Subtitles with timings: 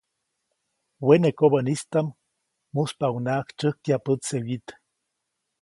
[1.05, 2.07] Wene kobädaʼm
[2.73, 4.67] muspaʼuŋnaʼajk tsyäjkya pätse wyit.